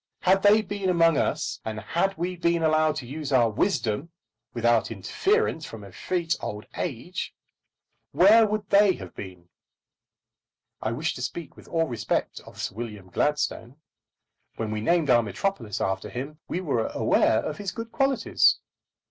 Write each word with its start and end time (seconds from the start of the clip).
Had 0.21 0.41
they 0.41 0.63
been 0.63 0.89
among 0.89 1.17
us, 1.19 1.59
and 1.63 1.79
had 1.79 2.17
we 2.17 2.35
been 2.35 2.63
allowed 2.63 2.95
to 2.95 3.05
use 3.05 3.31
our 3.31 3.51
wisdom 3.51 4.09
without 4.51 4.89
interference 4.89 5.63
from 5.63 5.83
effete 5.83 6.35
old 6.41 6.65
age, 6.75 7.35
where 8.11 8.47
would 8.47 8.67
they 8.71 8.93
have 8.93 9.13
been? 9.13 9.47
I 10.81 10.91
wish 10.91 11.13
to 11.13 11.21
speak 11.21 11.55
with 11.55 11.67
all 11.67 11.85
respect 11.85 12.39
of 12.47 12.59
Sir 12.59 12.73
William 12.73 13.11
Gladstone. 13.11 13.75
When 14.55 14.71
we 14.71 14.81
named 14.81 15.11
our 15.11 15.21
metropolis 15.21 15.79
after 15.79 16.09
him, 16.09 16.39
we 16.47 16.61
were 16.61 16.87
aware 16.87 17.37
of 17.43 17.59
his 17.59 17.71
good 17.71 17.91
qualities. 17.91 18.57